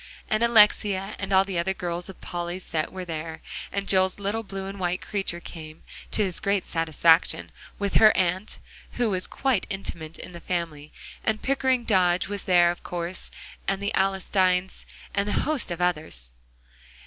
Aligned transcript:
And 0.31 0.41
Alexia 0.41 1.13
and 1.19 1.31
all 1.31 1.45
the 1.45 1.59
other 1.59 1.75
girls 1.75 2.09
of 2.09 2.19
Polly's 2.21 2.63
set 2.65 2.91
were 2.91 3.05
there, 3.05 3.39
and 3.71 3.87
Joel's 3.87 4.17
little 4.17 4.41
blue 4.41 4.65
and 4.65 4.79
white 4.79 4.99
creature 4.99 5.39
came, 5.39 5.83
to 6.09 6.23
his 6.23 6.39
great 6.39 6.65
satisfaction, 6.65 7.51
with 7.77 7.93
her 7.97 8.11
aunt, 8.17 8.57
who 8.93 9.11
was 9.11 9.27
quite 9.27 9.67
intimate 9.69 10.17
in 10.17 10.31
the 10.31 10.41
family; 10.41 10.91
and 11.23 11.43
Pickering 11.43 11.83
Dodge 11.83 12.27
was 12.27 12.45
there 12.45 12.71
of 12.71 12.81
course, 12.83 13.29
and 13.67 13.79
the 13.79 13.93
Alstynes, 13.93 14.87
and 15.13 15.29
hosts 15.31 15.69
of 15.69 15.81
others. 15.81 16.31